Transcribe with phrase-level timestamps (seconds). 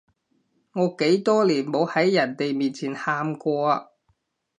[0.03, 0.05] 我幾
[1.19, 3.89] 多年冇喺人哋面前喊過啊